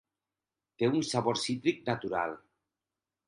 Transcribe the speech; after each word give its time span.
Té 0.81 0.87
un 0.93 1.03
sabor 1.09 1.39
cítric 1.43 1.85
natural. 1.91 2.33